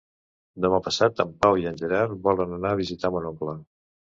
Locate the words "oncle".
3.35-3.59